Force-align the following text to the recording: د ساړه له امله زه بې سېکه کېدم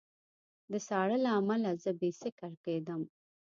د 0.71 0.73
ساړه 0.87 1.17
له 1.25 1.31
امله 1.39 1.69
زه 1.83 1.91
بې 1.99 2.09
سېکه 2.19 2.49
کېدم 2.63 3.01